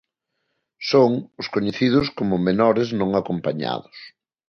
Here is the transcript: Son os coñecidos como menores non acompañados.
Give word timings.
Son 0.89 1.11
os 1.41 1.47
coñecidos 1.55 2.05
como 2.17 2.43
menores 2.47 2.87
non 2.99 3.09
acompañados. 3.21 3.97